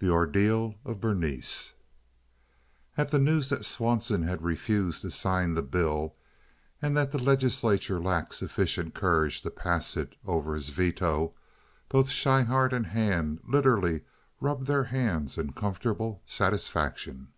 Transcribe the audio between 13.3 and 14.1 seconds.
literally